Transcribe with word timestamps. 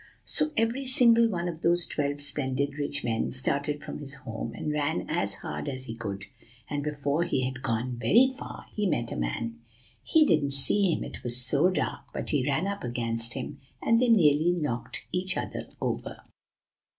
So 0.25 0.49
every 0.57 0.87
single 0.87 1.29
one 1.29 1.47
of 1.47 1.61
those 1.61 1.85
twelve 1.85 2.21
splendid 2.21 2.79
rich 2.79 3.03
men 3.03 3.29
started 3.31 3.83
from 3.83 3.99
his 3.99 4.15
home, 4.15 4.51
and 4.55 4.71
ran 4.71 5.05
as 5.07 5.35
hard 5.35 5.69
as 5.69 5.83
he 5.83 5.95
could. 5.95 6.25
And 6.67 6.81
before 6.81 7.21
he 7.23 7.45
had 7.45 7.61
gone 7.61 7.99
very 7.99 8.33
far, 8.35 8.65
he 8.73 8.87
met 8.87 9.11
a 9.11 9.15
man, 9.15 9.59
he 10.01 10.25
didn't 10.25 10.53
see 10.53 10.91
him, 10.91 11.03
it 11.03 11.21
was 11.23 11.45
so 11.45 11.69
dark, 11.69 12.05
but 12.15 12.31
he 12.31 12.49
ran 12.49 12.65
up 12.65 12.83
against 12.83 13.35
him, 13.35 13.59
and 13.79 14.01
they 14.01 14.09
nearly 14.09 14.53
knocked 14.53 15.05
each 15.11 15.37
other 15.37 15.69
over. 15.79 16.17